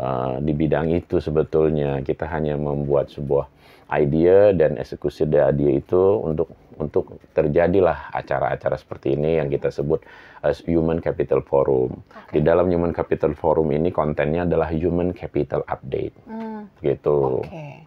eh, 0.00 0.34
di 0.40 0.52
bidang 0.56 0.88
itu 0.90 1.20
sebetulnya. 1.20 2.00
Kita 2.00 2.24
hanya 2.32 2.56
membuat 2.56 3.12
sebuah 3.12 3.46
idea 3.92 4.56
dan 4.56 4.80
eksekusi 4.80 5.26
dari 5.26 5.50
idea 5.52 5.72
itu 5.82 6.02
untuk 6.22 6.48
untuk 6.80 7.20
terjadilah 7.36 8.08
acara-acara 8.16 8.80
seperti 8.80 9.12
ini 9.12 9.36
yang 9.36 9.52
kita 9.52 9.68
sebut 9.68 10.00
as 10.40 10.64
Human 10.64 11.04
Capital 11.04 11.44
Forum. 11.44 11.92
Di 12.32 12.40
dalam 12.40 12.72
Human 12.72 12.96
Capital 12.96 13.36
Forum 13.36 13.68
ini 13.68 13.92
kontennya 13.92 14.48
adalah 14.48 14.72
Human 14.72 15.12
Capital 15.12 15.60
Update, 15.68 16.16
Hmm, 16.24 16.72
gitu. 16.80 17.44
Oke. 17.44 17.84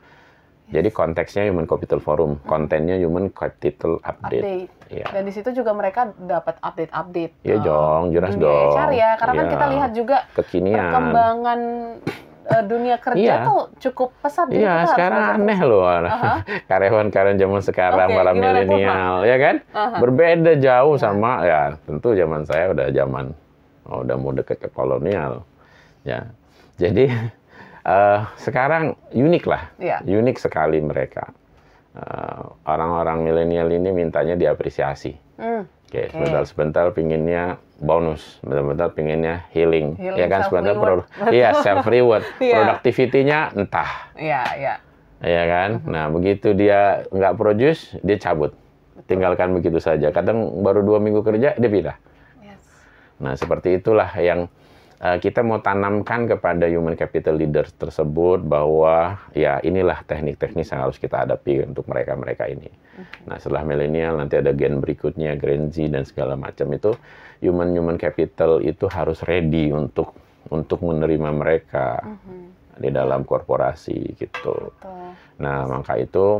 Jadi 0.71 0.89
konteksnya 0.89 1.43
Human 1.45 1.67
Capital 1.67 1.99
Forum, 1.99 2.39
kontennya 2.43 2.95
Human 2.95 3.27
Capital 3.29 3.99
Update. 3.99 4.41
Update. 4.41 4.69
Iya. 4.89 5.05
Dan 5.11 5.21
di 5.25 5.33
situ 5.33 5.49
juga 5.51 5.73
mereka 5.73 6.13
dapat 6.15 6.55
update-update. 6.59 7.33
Iya 7.43 7.57
eh, 7.57 7.61
dong, 7.61 8.01
jelas 8.09 8.33
dunia 8.33 8.45
dong. 8.47 8.73
HR 8.73 8.91
ya, 8.91 9.09
karena 9.17 9.33
kan 9.33 9.43
Iya. 9.43 9.51
kita 9.51 9.65
lihat 9.69 9.91
juga 9.91 10.17
Kekinian. 10.33 10.77
perkembangan 10.79 11.59
eh, 12.43 12.63
dunia 12.63 12.95
kerja 12.99 13.21
Iya. 13.21 13.35
tuh 13.43 13.61
cukup 13.79 14.09
pesat. 14.19 14.47
Iya, 14.51 14.83
sekarang 14.85 15.23
aneh 15.39 15.59
loh 15.63 15.83
Aha. 15.87 16.43
karyawan-karyawan 16.69 17.37
zaman 17.37 17.61
sekarang 17.63 18.07
Oke, 18.11 18.17
para 18.19 18.31
milenial, 18.31 19.15
ya 19.23 19.37
kan? 19.39 19.55
Aha. 19.71 19.97
Berbeda 19.99 20.51
jauh 20.57 20.95
Ya. 20.95 21.01
sama 21.01 21.31
ya 21.43 21.61
tentu 21.83 22.11
zaman 22.13 22.43
saya 22.43 22.71
udah 22.71 22.87
zaman 22.89 23.25
oh, 23.83 24.03
udah 24.03 24.15
mau 24.15 24.31
deket 24.31 24.59
ke 24.59 24.69
kolonial, 24.69 25.43
ya. 26.03 26.23
Jadi 26.75 27.07
eh, 27.83 28.19
sekarang 28.37 28.95
unik 29.09 29.43
lah, 29.45 29.63
Iya. 29.75 29.97
unik 30.01 30.37
sekali 30.37 30.79
mereka. 30.79 31.29
Eh, 31.93 32.41
orang-orang 32.65 33.21
milenial 33.21 33.69
ini 33.69 33.91
mintanya 33.91 34.33
diapresiasi. 34.33 35.13
Hmm, 35.37 35.69
Oke, 35.85 36.09
Oke. 36.09 36.09
sebentar-sebentar 36.09 36.89
pinginnya 36.89 37.61
bonus, 37.77 38.41
sebentar-sebentar 38.41 38.89
pinginnya 38.91 39.45
healing, 39.49 39.93
Healing, 39.93 40.17
ya 40.17 40.25
kan 40.25 40.41
sebentar 40.43 40.73
self-reward. 40.73 41.05
pro- 41.05 41.29
iya 41.31 41.49
self 41.55 41.85
reward, 41.85 42.23
Iya. 42.41 42.55
produktivitinya 42.55 43.39
entah, 43.53 43.91
Iya, 44.15 44.41
iya. 44.55 44.73
ya 45.21 45.43
kan. 45.45 45.69
Mhm. 45.77 45.85
Nah 45.85 46.05
begitu 46.09 46.53
dia 46.53 47.05
nggak 47.07 47.33
produce, 47.35 47.93
dia 47.99 48.17
cabut, 48.17 48.57
tinggalkan 49.05 49.53
begitu 49.53 49.77
saja. 49.77 50.09
Kadang 50.09 50.65
baru 50.65 50.81
dua 50.81 50.97
minggu 50.97 51.21
kerja 51.21 51.53
dia 51.53 51.69
pindah. 51.69 51.97
Yes. 52.41 52.57
Nah 53.19 53.33
seperti 53.35 53.77
itulah 53.77 54.09
yang 54.15 54.49
kita 55.03 55.43
mau 55.43 55.59
tanamkan 55.59 56.31
kepada 56.31 56.63
human 56.71 56.95
capital 56.95 57.35
leaders 57.35 57.75
tersebut 57.75 58.39
bahwa 58.39 59.19
ya 59.35 59.59
inilah 59.59 59.99
teknik-teknis 60.07 60.71
yang 60.71 60.87
harus 60.87 60.95
kita 60.95 61.27
hadapi 61.27 61.67
untuk 61.67 61.83
mereka-mereka 61.91 62.47
ini. 62.47 62.71
Nah 63.27 63.35
setelah 63.35 63.67
milenial 63.67 64.15
nanti 64.15 64.39
ada 64.39 64.55
gen 64.55 64.79
berikutnya, 64.79 65.35
Gen 65.35 65.67
Z 65.75 65.91
dan 65.91 66.07
segala 66.07 66.39
macam 66.39 66.71
itu 66.71 66.95
human 67.43 67.75
human 67.75 67.99
capital 67.99 68.63
itu 68.63 68.87
harus 68.87 69.19
ready 69.27 69.75
untuk 69.75 70.15
untuk 70.47 70.79
menerima 70.79 71.29
mereka 71.35 71.99
Mhm, 72.03 72.79
di 72.79 72.89
dalam 72.91 73.27
korporasi 73.27 74.15
gitu. 74.15 74.71
betul. 74.71 75.11
Nah 75.43 75.67
maka 75.67 75.99
itu 75.99 76.39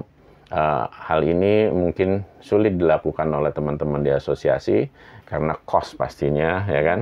uh, 0.55 0.85
hal 0.87 1.19
ini 1.27 1.67
mungkin 1.67 2.23
sulit 2.39 2.79
dilakukan 2.79 3.27
oleh 3.27 3.51
teman-teman 3.51 3.99
di 3.99 4.11
asosiasi 4.11 4.87
karena 5.27 5.59
cost 5.67 5.99
pastinya 5.99 6.63
ya 6.63 6.79
kan. 6.83 6.99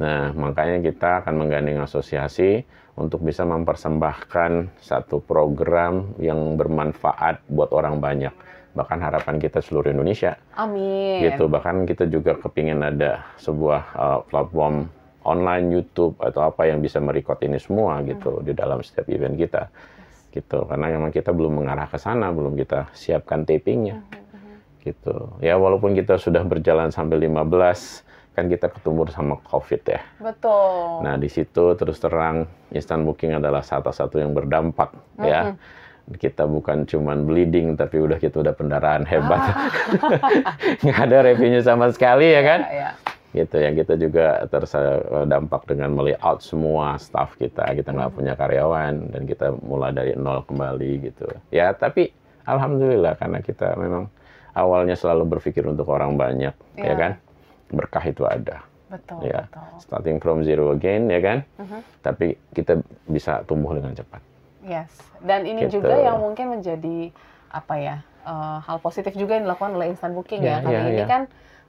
Nah, 0.00 0.32
makanya 0.32 0.80
kita 0.80 1.20
akan 1.20 1.34
menggandeng 1.36 1.84
asosiasi 1.84 2.64
untuk 2.96 3.24
bisa 3.24 3.44
mempersembahkan 3.44 4.80
satu 4.80 5.20
program 5.20 6.16
yang 6.20 6.56
bermanfaat 6.56 7.44
buat 7.48 7.72
orang 7.72 8.00
banyak. 8.00 8.32
Bahkan 8.72 8.98
harapan 9.04 9.36
kita 9.36 9.60
seluruh 9.60 9.92
Indonesia. 9.92 10.36
Amin. 10.56 11.24
Gitu. 11.24 11.44
Bahkan 11.44 11.84
kita 11.84 12.08
juga 12.08 12.36
kepingin 12.40 12.80
ada 12.80 13.36
sebuah 13.36 13.82
uh, 13.92 14.20
platform 14.28 14.88
online 15.28 15.70
YouTube 15.70 16.16
atau 16.18 16.48
apa 16.48 16.66
yang 16.66 16.80
bisa 16.80 16.98
merekod 16.98 17.38
ini 17.44 17.60
semua 17.60 18.00
gitu 18.02 18.40
di 18.40 18.56
dalam 18.56 18.80
setiap 18.80 19.08
event 19.12 19.36
kita. 19.36 19.68
Gitu. 20.32 20.64
Karena 20.64 20.88
memang 20.88 21.12
kita 21.12 21.36
belum 21.36 21.60
mengarah 21.60 21.84
ke 21.84 22.00
sana, 22.00 22.32
belum 22.32 22.56
kita 22.56 22.92
siapkan 22.96 23.44
tapingnya. 23.44 24.00
Gitu. 24.80 25.36
Ya 25.44 25.60
walaupun 25.60 25.92
kita 25.92 26.16
sudah 26.16 26.40
berjalan 26.44 26.88
sampai 26.88 27.28
15 27.28 28.11
kan 28.32 28.48
kita 28.48 28.72
ketemu 28.72 29.08
sama 29.12 29.36
COVID 29.44 29.82
ya. 29.84 30.00
Betul. 30.16 31.04
Nah 31.04 31.20
di 31.20 31.28
situ 31.28 31.76
terus 31.76 32.00
terang 32.00 32.48
instant 32.72 33.04
booking 33.04 33.36
adalah 33.36 33.60
salah 33.60 33.92
satu 33.92 34.16
yang 34.16 34.32
berdampak 34.32 34.92
mm 34.92 35.20
-hmm. 35.20 35.28
ya. 35.28 35.40
Kita 36.02 36.48
bukan 36.50 36.88
cuman 36.88 37.28
bleeding 37.28 37.78
tapi 37.78 38.02
udah 38.02 38.18
kita 38.18 38.42
udah 38.42 38.56
pendarahan 38.56 39.04
hebat. 39.06 39.38
Ah. 39.38 39.70
Nggak 40.84 41.00
ada 41.08 41.18
revenue 41.28 41.62
sama 41.62 41.92
sekali 41.92 42.32
ya 42.32 42.42
kan. 42.42 42.60
Ya, 42.66 42.72
ya. 42.72 42.90
Gitu 43.32 43.56
yang 43.60 43.74
kita 43.76 43.94
juga 43.96 44.26
terdampak 44.48 45.64
dengan 45.68 45.92
melayout 45.92 46.40
semua 46.40 46.96
staff 46.96 47.36
kita. 47.36 47.68
Kita 47.76 47.92
nggak 47.92 48.08
mm 48.08 48.16
-hmm. 48.16 48.16
punya 48.16 48.34
karyawan 48.34 48.94
dan 49.12 49.22
kita 49.28 49.46
mulai 49.60 49.92
dari 49.92 50.16
nol 50.16 50.40
kembali 50.48 50.90
gitu. 51.12 51.28
Ya 51.52 51.70
tapi 51.76 52.10
alhamdulillah 52.48 53.14
karena 53.20 53.38
kita 53.44 53.76
memang 53.76 54.08
awalnya 54.56 54.96
selalu 54.96 55.38
berpikir 55.38 55.64
untuk 55.64 55.88
orang 55.88 56.16
banyak 56.16 56.52
ya, 56.76 56.84
ya 56.84 56.94
kan 56.96 57.12
berkah 57.72 58.04
itu 58.04 58.22
ada. 58.28 58.62
Betul, 58.92 59.24
ya. 59.24 59.48
betul. 59.48 59.68
Starting 59.80 60.20
from 60.20 60.44
zero 60.44 60.76
again, 60.76 61.08
ya 61.08 61.20
kan? 61.24 61.38
Uh-huh. 61.56 61.80
Tapi 62.04 62.36
kita 62.52 62.84
bisa 63.08 63.40
tumbuh 63.48 63.72
dengan 63.72 63.96
cepat. 63.96 64.20
Yes. 64.62 64.92
Dan 65.24 65.48
ini 65.48 65.66
gitu. 65.66 65.80
juga 65.80 65.96
yang 65.96 66.20
mungkin 66.20 66.60
menjadi 66.60 67.10
apa 67.52 67.74
ya 67.76 67.96
uh, 68.24 68.58
hal 68.64 68.78
positif 68.80 69.12
juga 69.16 69.36
yang 69.36 69.44
dilakukan 69.44 69.76
oleh 69.76 69.92
instant 69.92 70.14
booking 70.14 70.40
yeah, 70.44 70.60
ya. 70.60 70.64
Kali 70.64 70.72
yeah, 70.72 70.84
ini 70.86 71.02
yeah. 71.02 71.08
kan 71.08 71.22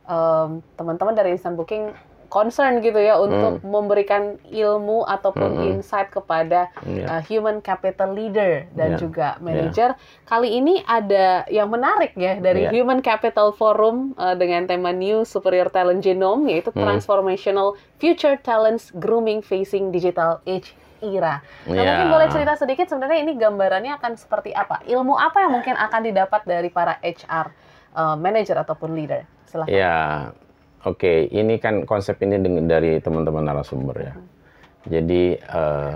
um, 0.08 0.50
teman-teman 0.78 1.14
dari 1.16 1.36
instant 1.36 1.56
booking 1.58 1.92
concern 2.34 2.82
gitu 2.82 2.98
ya 2.98 3.22
untuk 3.22 3.62
mm. 3.62 3.70
memberikan 3.70 4.42
ilmu 4.50 5.06
ataupun 5.06 5.54
mm 5.54 5.58
-hmm. 5.62 5.70
insight 5.78 6.10
kepada 6.10 6.74
yeah. 6.82 7.06
uh, 7.06 7.22
human 7.22 7.62
capital 7.62 8.10
leader 8.10 8.66
dan 8.74 8.98
yeah. 8.98 9.00
juga 9.00 9.28
manager. 9.38 9.94
Yeah. 9.94 10.26
Kali 10.26 10.50
ini 10.58 10.82
ada 10.90 11.46
yang 11.54 11.70
menarik 11.70 12.18
ya 12.18 12.42
dari 12.42 12.66
yeah. 12.66 12.74
Human 12.74 13.06
Capital 13.06 13.54
Forum 13.54 14.18
uh, 14.18 14.34
dengan 14.34 14.66
tema 14.66 14.90
New 14.90 15.22
Superior 15.30 15.70
Talent 15.70 16.02
Genome 16.02 16.50
yaitu 16.50 16.74
mm. 16.74 16.82
Transformational 16.82 17.78
Future 18.02 18.42
Talents 18.42 18.90
Grooming 18.98 19.46
Facing 19.46 19.94
Digital 19.94 20.42
Age 20.50 20.74
era. 21.06 21.46
Nah, 21.70 21.78
yeah. 21.78 21.86
mungkin 21.86 22.08
boleh 22.18 22.28
cerita 22.34 22.58
sedikit 22.58 22.90
sebenarnya 22.90 23.22
ini 23.22 23.38
gambarannya 23.38 23.94
akan 24.02 24.18
seperti 24.18 24.58
apa? 24.58 24.82
Ilmu 24.90 25.14
apa 25.14 25.46
yang 25.46 25.54
mungkin 25.54 25.78
akan 25.78 26.02
didapat 26.02 26.42
dari 26.50 26.74
para 26.74 26.98
HR 26.98 27.54
uh, 27.94 28.16
manager 28.18 28.58
ataupun 28.58 28.98
leader? 28.98 29.22
Silahkan. 29.46 29.70
Ya, 29.70 29.78
yeah 29.78 30.43
Oke, 30.84 31.32
ini 31.32 31.64
kan 31.64 31.88
konsep 31.88 32.20
ini 32.28 32.44
dari 32.68 33.00
teman-teman 33.00 33.48
narasumber 33.48 33.96
ya. 34.04 34.14
Jadi 34.84 35.40
uh, 35.40 35.96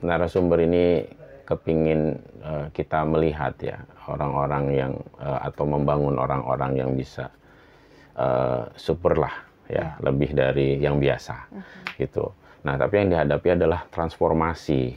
narasumber 0.00 0.64
ini 0.64 1.04
kepingin 1.44 2.16
uh, 2.40 2.66
kita 2.72 3.04
melihat 3.04 3.52
ya 3.60 3.76
orang-orang 4.08 4.64
yang 4.72 4.92
uh, 5.20 5.44
atau 5.44 5.68
membangun 5.68 6.16
orang-orang 6.16 6.80
yang 6.80 6.90
bisa 6.96 7.28
uh, 8.16 8.64
super 8.72 9.20
lah 9.20 9.36
ya, 9.68 9.84
ya, 9.84 9.86
lebih 10.00 10.32
dari 10.32 10.80
yang 10.80 10.96
biasa 10.96 11.36
uh 11.36 11.60
-huh. 11.60 11.64
gitu. 12.00 12.32
Nah, 12.64 12.80
tapi 12.80 13.04
yang 13.04 13.12
dihadapi 13.12 13.48
adalah 13.52 13.84
transformasi 13.92 14.96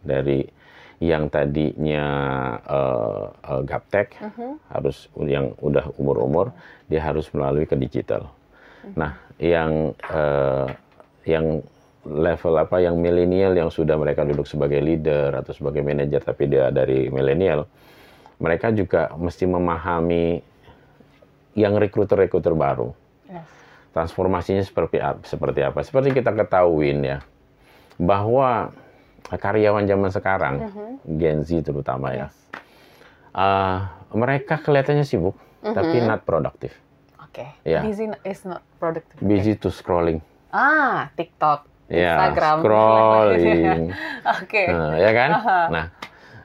dari 0.00 0.46
yang 1.02 1.26
tadinya 1.26 2.06
uh, 2.70 3.24
uh, 3.34 3.62
gaptek 3.66 4.14
uh 4.22 4.30
-huh. 4.30 4.52
harus 4.70 5.10
yang 5.26 5.58
udah 5.58 5.90
umur-umur 5.98 6.54
dia 6.86 7.02
harus 7.02 7.26
melalui 7.34 7.66
ke 7.66 7.74
digital. 7.74 8.30
Nah, 8.96 9.12
yang 9.40 9.92
uh, 10.08 10.68
yang 11.28 11.60
level 12.04 12.54
apa 12.56 12.80
yang 12.80 12.96
milenial 12.96 13.52
yang 13.52 13.68
sudah 13.68 13.96
mereka 14.00 14.24
duduk 14.24 14.48
sebagai 14.48 14.80
leader 14.80 15.36
atau 15.36 15.52
sebagai 15.52 15.84
manajer 15.84 16.24
tapi 16.24 16.48
dia 16.48 16.72
dari 16.72 17.12
milenial, 17.12 17.68
mereka 18.40 18.72
juga 18.72 19.12
mesti 19.20 19.44
memahami 19.44 20.40
yang 21.54 21.76
rekruter-rekruter 21.76 22.56
baru. 22.56 22.96
Transformasinya 23.90 24.62
seperti 24.62 25.02
apa? 25.02 25.20
Seperti 25.26 25.60
apa? 25.66 25.82
Seperti 25.82 26.14
kita 26.14 26.30
ketahuin 26.30 27.02
ya, 27.02 27.18
bahwa 27.98 28.70
karyawan 29.26 29.82
zaman 29.82 30.10
sekarang, 30.14 30.54
uh 30.62 30.70
-huh. 30.70 30.90
Gen 31.18 31.42
Z 31.42 31.66
terutama 31.66 32.14
ya, 32.14 32.26
uh, 33.34 33.90
mereka 34.14 34.62
kelihatannya 34.62 35.02
sibuk, 35.02 35.34
uh 35.34 35.42
-huh. 35.42 35.74
tapi 35.74 35.98
mm-hmm. 35.98 36.06
not 36.06 36.22
produktif. 36.22 36.70
Oke. 37.30 37.46
Okay. 37.46 37.50
Ya. 37.62 37.78
Yeah. 37.78 37.82
Busy 37.86 38.04
is 38.26 38.42
not 38.42 38.66
productive. 38.82 39.22
Busy 39.22 39.54
to 39.62 39.70
scrolling. 39.70 40.18
Ah, 40.50 41.14
TikTok, 41.14 41.62
ya, 41.86 42.18
Instagram. 42.18 42.56
Scrolling. 42.66 43.82
Oke. 44.34 44.50
okay. 44.50 44.66
Nah, 44.66 44.98
ya 44.98 45.10
kan? 45.14 45.30
Aha. 45.38 45.60
Nah, 45.70 45.84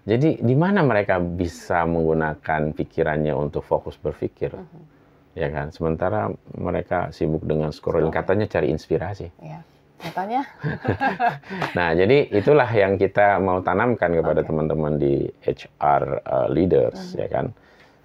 jadi 0.05 0.37
di 0.37 0.53
mana 0.53 0.85
mereka 0.85 1.17
bisa 1.17 1.89
menggunakan 1.89 2.69
pikirannya 2.77 3.33
untuk 3.33 3.65
fokus 3.65 3.97
berpikir? 3.97 4.53
Uh 4.53 4.61
-huh. 4.61 4.83
Ya 5.33 5.49
kan? 5.49 5.73
Sementara 5.73 6.29
mereka 6.53 7.09
sibuk 7.09 7.41
dengan 7.49 7.73
scrolling, 7.73 8.13
katanya 8.13 8.45
cari 8.45 8.69
inspirasi. 8.69 9.33
Ya. 9.41 9.65
Katanya. 9.97 10.45
nah, 11.77 11.97
jadi 11.97 12.29
itulah 12.29 12.69
yang 12.69 13.01
kita 13.01 13.41
mau 13.41 13.57
tanamkan 13.65 14.13
kepada 14.13 14.45
teman-teman 14.45 15.01
okay. 15.01 15.01
di 15.01 15.13
HR 15.49 16.03
uh, 16.21 16.47
leaders, 16.53 16.93
uh 16.93 17.01
-huh. 17.17 17.21
ya 17.25 17.27
kan? 17.33 17.45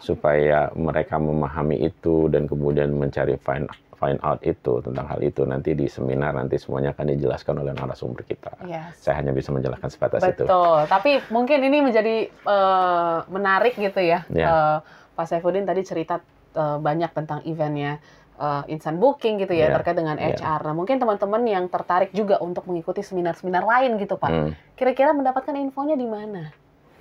Supaya 0.01 0.73
mereka 0.73 1.21
memahami 1.21 1.85
itu 1.85 2.27
dan 2.33 2.49
kemudian 2.49 2.91
mencari 2.97 3.37
find 3.37 3.69
find 4.01 4.17
out 4.25 4.41
itu 4.41 4.81
tentang 4.81 5.05
hal 5.05 5.21
itu 5.21 5.45
nanti 5.45 5.77
di 5.77 5.85
seminar 5.85 6.33
nanti 6.33 6.57
semuanya 6.57 6.97
akan 6.97 7.13
dijelaskan 7.13 7.61
oleh 7.61 7.77
narasumber 7.77 8.25
kita. 8.25 8.57
Yes. 8.65 8.97
Saya 9.05 9.21
hanya 9.21 9.37
bisa 9.37 9.53
menjelaskan 9.53 9.93
sebatas 9.93 10.25
Betul. 10.25 10.33
itu. 10.33 10.45
Betul. 10.49 10.79
Tapi 10.89 11.11
mungkin 11.29 11.59
ini 11.61 11.79
menjadi 11.85 12.17
uh, 12.49 13.29
menarik 13.29 13.77
gitu 13.77 14.01
ya. 14.01 14.25
Yeah. 14.33 14.41
Ya. 14.41 14.49
Uh, 14.49 14.79
Pak 15.21 15.29
Saifuddin 15.29 15.69
tadi 15.69 15.85
cerita 15.85 16.25
uh, 16.57 16.81
banyak 16.81 17.13
tentang 17.13 17.45
eventnya 17.45 18.01
uh, 18.41 18.65
instant 18.73 18.97
booking 18.97 19.37
gitu 19.37 19.53
ya 19.53 19.69
yeah. 19.69 19.77
terkait 19.77 20.01
dengan 20.01 20.17
HR. 20.17 20.41
Yeah. 20.41 20.59
Nah 20.65 20.73
mungkin 20.73 20.97
teman-teman 20.97 21.45
yang 21.45 21.69
tertarik 21.69 22.11
juga 22.17 22.41
untuk 22.41 22.65
mengikuti 22.65 23.05
seminar-seminar 23.05 23.69
lain 23.69 24.01
gitu 24.01 24.17
Pak. 24.17 24.31
Hmm. 24.33 24.57
Kira-kira 24.81 25.13
mendapatkan 25.13 25.53
infonya 25.61 26.01
di 26.01 26.09
mana? 26.09 26.49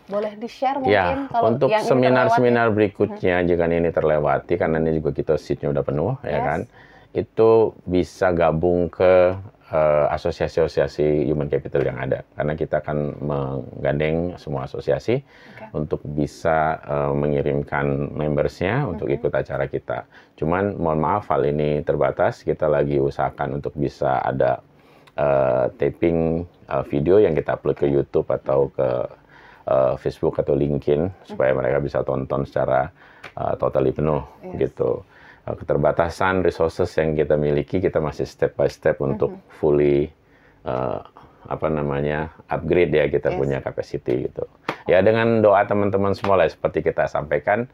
Boleh 0.10 0.34
di-share 0.42 0.82
mungkin 0.82 0.92
ya, 0.92 1.30
kalau 1.30 1.54
untuk 1.54 1.70
seminar-seminar 1.70 2.74
berikutnya 2.74 3.40
hmm. 3.40 3.46
jika 3.46 3.64
ini 3.70 3.90
terlewati 3.94 4.58
karena 4.58 4.82
ini 4.82 4.98
juga 4.98 5.14
kita 5.14 5.38
seatnya 5.38 5.70
udah 5.70 5.84
penuh 5.86 6.18
ya 6.26 6.28
yes. 6.28 6.34
ya 6.34 6.40
kan. 6.42 6.60
Itu 7.10 7.78
bisa 7.86 8.34
gabung 8.34 8.90
ke 8.90 9.38
uh, 9.70 10.06
asosiasi-asosiasi 10.10 11.30
human 11.30 11.46
capital 11.46 11.86
yang 11.86 12.02
ada 12.02 12.26
karena 12.34 12.54
kita 12.58 12.82
akan 12.82 12.98
menggandeng 13.22 14.34
semua 14.42 14.66
asosiasi 14.66 15.22
okay. 15.22 15.70
untuk 15.78 16.02
bisa 16.02 16.82
uh, 16.82 17.14
mengirimkan 17.14 18.10
membersnya 18.10 18.82
-hmm. 18.82 18.92
untuk 18.98 19.08
ikut 19.14 19.30
acara 19.30 19.70
kita. 19.70 20.10
Cuman 20.42 20.74
mohon 20.82 21.00
maaf 21.02 21.30
hal 21.30 21.46
ini 21.46 21.86
terbatas. 21.86 22.42
Kita 22.42 22.66
lagi 22.66 22.98
usahakan 22.98 23.62
untuk 23.62 23.78
bisa 23.78 24.26
ada 24.26 24.66
uh, 25.20 25.70
taping 25.78 26.50
uh, 26.66 26.82
video 26.82 27.22
yang 27.22 27.38
kita 27.38 27.60
upload 27.60 27.78
ke 27.78 27.86
YouTube 27.86 28.26
atau 28.34 28.74
ke 28.74 29.19
uh, 29.70 29.94
Facebook 30.02 30.42
atau 30.42 30.58
LinkedIn 30.58 31.30
supaya 31.30 31.54
mereka 31.54 31.78
bisa 31.78 32.02
tonton 32.02 32.44
secara 32.50 32.90
uh, 33.38 33.54
totally 33.62 33.94
penuh 33.94 34.26
yes. 34.42 34.68
gitu. 34.68 35.06
Uh, 35.46 35.56
keterbatasan 35.56 36.42
resources 36.42 36.90
yang 36.98 37.14
kita 37.14 37.38
miliki 37.38 37.78
kita 37.78 38.02
masih 38.02 38.26
step 38.26 38.58
by 38.58 38.66
step 38.66 38.98
mm 38.98 39.00
-hmm. 39.00 39.12
untuk 39.14 39.32
fully 39.62 40.10
uh, 40.66 41.06
apa 41.48 41.68
namanya 41.72 42.34
upgrade 42.52 42.92
ya 42.92 43.06
kita 43.08 43.32
yes. 43.32 43.38
punya 43.38 43.58
capacity 43.62 44.28
gitu. 44.28 44.44
Ya 44.90 45.06
dengan 45.06 45.46
doa 45.46 45.64
teman-teman 45.70 46.18
semua 46.18 46.42
lah 46.42 46.50
seperti 46.50 46.82
kita 46.82 47.06
sampaikan 47.06 47.70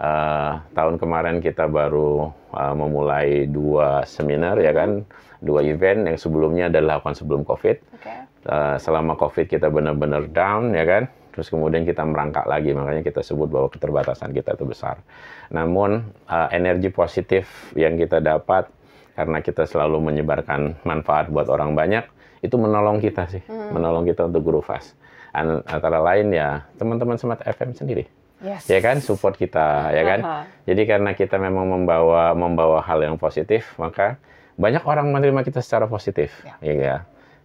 uh, 0.00 0.60
tahun 0.76 1.00
kemarin 1.00 1.38
kita 1.40 1.68
baru 1.68 2.32
uh, 2.52 2.74
memulai 2.76 3.48
dua 3.48 4.04
seminar 4.04 4.60
ya 4.60 4.72
kan, 4.72 5.04
dua 5.40 5.64
event 5.64 6.08
yang 6.08 6.18
sebelumnya 6.18 6.68
adalah 6.68 6.98
lakukan 6.98 7.16
sebelum 7.16 7.42
COVID. 7.46 7.76
Okay. 8.00 8.18
Uh, 8.46 8.78
selama 8.78 9.18
COVID 9.18 9.58
kita 9.58 9.66
benar-benar 9.66 10.30
down 10.30 10.70
ya 10.70 10.86
kan, 10.86 11.02
terus 11.36 11.52
kemudian 11.52 11.84
kita 11.84 12.00
merangkak 12.00 12.48
lagi 12.48 12.72
makanya 12.72 13.04
kita 13.04 13.20
sebut 13.20 13.52
bahwa 13.52 13.68
keterbatasan 13.68 14.32
kita 14.32 14.56
itu 14.56 14.64
besar. 14.64 15.04
Namun 15.52 16.08
uh, 16.24 16.48
energi 16.48 16.88
positif 16.88 17.44
yang 17.76 18.00
kita 18.00 18.24
dapat 18.24 18.72
karena 19.12 19.44
kita 19.44 19.68
selalu 19.68 20.00
menyebarkan 20.00 20.80
manfaat 20.88 21.28
buat 21.28 21.52
orang 21.52 21.76
banyak 21.76 22.08
itu 22.40 22.56
menolong 22.56 23.04
kita 23.04 23.28
sih. 23.28 23.44
Hmm. 23.44 23.76
menolong 23.76 24.08
kita 24.08 24.24
untuk 24.24 24.48
grow 24.48 24.64
fast. 24.64 24.96
Antara 25.68 26.00
lain 26.00 26.32
ya 26.32 26.64
teman-teman 26.80 27.20
Smart 27.20 27.44
FM 27.44 27.76
sendiri. 27.76 28.08
Yes. 28.40 28.64
ya 28.64 28.80
kan? 28.80 28.96
Support 29.04 29.36
kita 29.36 29.92
ya 29.92 30.02
kan? 30.08 30.20
Aha. 30.24 30.42
jadi 30.64 30.96
karena 30.96 31.12
kita 31.12 31.36
memang 31.36 31.68
membawa 31.68 32.32
membawa 32.32 32.80
hal 32.80 33.04
yang 33.04 33.20
positif 33.20 33.76
maka 33.76 34.16
banyak 34.56 34.80
orang 34.88 35.12
menerima 35.12 35.44
kita 35.44 35.60
secara 35.60 35.84
positif. 35.84 36.32
Ya, 36.64 36.72
ya. 36.72 36.96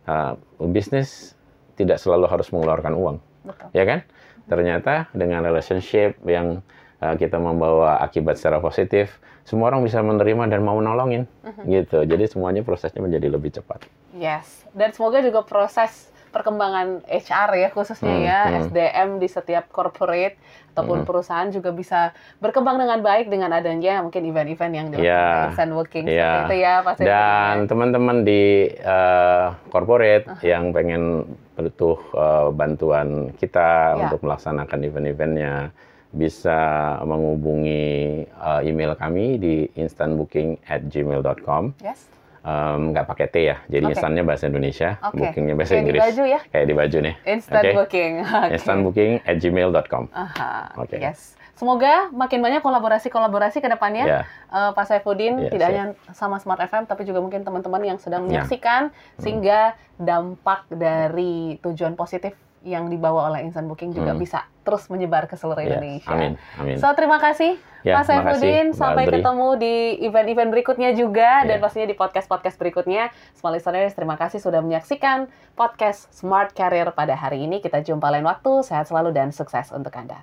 Uh, 0.07 0.39
bisnis 0.71 1.35
tidak 1.75 1.99
selalu 1.99 2.31
harus 2.31 2.47
mengeluarkan 2.55 2.95
uang 2.95 3.17
Betul. 3.41 3.67
ya 3.71 3.83
kan 3.83 3.99
ternyata 4.45 5.07
dengan 5.11 5.41
relationship 5.41 6.19
yang 6.23 6.59
uh, 6.99 7.15
kita 7.15 7.37
membawa 7.37 7.97
akibat 7.99 8.35
secara 8.35 8.59
positif 8.59 9.17
semua 9.41 9.69
orang 9.69 9.81
bisa 9.81 9.97
menerima 9.99 10.45
dan 10.47 10.61
mau 10.61 10.77
nolongin 10.77 11.25
Mhm. 11.41 11.63
gitu 11.65 11.97
jadi 12.03 12.25
semuanya 12.25 12.61
prosesnya 12.61 13.01
menjadi 13.01 13.27
lebih 13.27 13.53
cepat 13.53 13.85
Yes. 14.11 14.67
Dan 14.71 14.91
semoga 14.91 15.23
juga 15.23 15.39
proses 15.41 16.10
perkembangan 16.31 17.03
HR 17.05 17.49
ya 17.59 17.69
khususnya 17.69 18.15
Hmm, 18.15 18.23
ya 18.23 18.39
hmm. 18.47 18.55
SDM 18.65 19.09
di 19.19 19.27
setiap 19.27 19.67
corporate 19.69 20.39
ataupun 20.71 21.03
Hmm. 21.03 21.07
perusahaan 21.07 21.51
juga 21.51 21.69
bisa 21.69 22.15
berkembang 22.39 22.79
dengan 22.79 23.03
baik 23.03 23.27
dengan 23.27 23.51
adanya 23.51 23.99
mungkin 23.99 24.23
event-event 24.23 24.73
yang 24.73 24.87
dilakukan 24.87 25.27
Ya. 25.27 25.45
instant 25.51 25.71
working 25.75 26.05
Ya. 26.07 26.15
seperti 26.15 26.47
itu 26.47 26.55
ya 26.63 26.73
Pak. 26.79 26.93
Dan 27.03 27.55
teman-teman 27.67 28.17
di 28.23 28.71
uh, 28.79 29.51
corporate 29.67 30.25
yang 30.41 30.71
pengen 30.71 31.27
butuh 31.53 31.99
uh, 32.15 32.47
bantuan 32.55 33.35
kita 33.35 33.93
Ya. 33.93 34.07
untuk 34.07 34.23
melaksanakan 34.23 34.79
event-eventnya 34.81 35.75
bisa 36.11 36.59
menghubungi 37.03 38.23
uh, 38.35 38.59
email 38.63 38.95
kami 38.95 39.37
di 39.37 39.55
instantbooking@gmail.com. 39.75 41.75
Yes. 41.79 42.07
Um, 42.41 42.89
nggak 42.89 43.05
pakai 43.05 43.27
T 43.29 43.35
ya, 43.45 43.61
jadi 43.69 43.85
Oke. 43.85 43.93
instannya 43.93 44.25
bahasa 44.25 44.49
Indonesia, 44.49 44.97
Oke. 44.99 45.13
bookingnya 45.13 45.53
bahasa 45.53 45.71
Kayak 45.71 45.77
di 45.77 45.85
Inggris. 45.85 46.01
baju 46.01 46.23
ya? 46.25 46.39
Kayak 46.49 46.65
di 46.65 46.73
baju 46.73 46.97
nih. 46.97 47.15
Instant 47.29 47.61
Oke. 47.61 47.71
booking. 47.77 48.13
Oke. 48.25 48.49
Instantbooking@gmail.com. 48.57 50.03
Aha. 50.09 50.51
Oke. 50.75 50.97
Yes. 50.97 51.37
Semoga 51.53 52.09
makin 52.09 52.41
banyak 52.41 52.65
kolaborasi-kolaborasi 52.65 53.61
ke 53.61 53.69
depannya. 53.69 54.05
Ya. 54.07 54.21
Eh, 54.49 54.71
Pak 54.73 54.81
Saifuddin 54.83 55.37
Ya, 55.39 55.53
tidak 55.53 55.67
siap. 55.69 55.77
hanya 55.77 55.85
sama 56.09 56.41
Smart 56.41 56.57
FM 56.59 56.89
tapi 56.89 57.05
juga 57.05 57.21
mungkin 57.21 57.45
teman-teman 57.45 57.81
yang 57.85 58.01
sedang 58.01 58.25
Ya. 58.25 58.41
menyaksikan 58.41 58.89
sehingga 59.15 59.77
dampak 59.95 60.65
dari 60.67 61.61
tujuan 61.61 61.93
positif 61.93 62.33
yang 62.61 62.87
dibawa 62.87 63.27
oleh 63.27 63.41
Instant 63.41 63.65
Booking 63.65 63.89
juga 63.91 64.13
Hmm. 64.13 64.21
bisa 64.21 64.45
terus 64.61 64.85
menyebar 64.87 65.25
ke 65.25 65.33
seluruh 65.33 65.57
Ya, 65.59 65.73
Indonesia. 65.73 66.07
Amin, 66.07 66.37
amin. 66.55 66.77
So 66.77 66.93
terima 66.93 67.17
kasih 67.17 67.57
Ya, 67.81 67.97
kasih, 67.97 68.21
Saifuddin. 68.21 68.65
Sampai 68.71 69.03
Adri. 69.03 69.17
ketemu 69.17 69.47
di 69.57 69.75
event-event 70.01 70.49
berikutnya 70.49 70.89
juga 70.93 71.41
dan 71.41 71.57
Ya. 71.57 71.59
pastinya 71.59 71.89
di 71.89 71.97
podcast-podcast 71.97 72.55
berikutnya. 72.55 73.09
Smart 73.33 73.57
listeners, 73.57 73.91
terima 73.91 74.13
kasih 74.13 74.37
sudah 74.37 74.61
menyaksikan 74.61 75.25
podcast 75.51 76.05
Smart 76.13 76.53
Career 76.53 76.93
pada 76.93 77.13
hari 77.13 77.41
ini. 77.41 77.57
Kita 77.57 77.81
jumpa 77.81 78.05
lain 78.07 78.21
waktu. 78.21 78.61
Sehat 78.61 78.85
selalu 78.85 79.09
dan 79.09 79.33
sukses 79.33 79.73
untuk 79.73 79.89
Anda. 79.91 80.21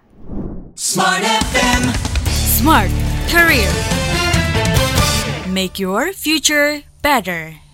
Smart 0.73 1.27
FM. 1.51 1.91
Smart 2.31 2.95
Career. 3.27 3.75
Make 5.45 5.77
your 5.77 6.15
future 6.15 6.87
better. 7.03 7.68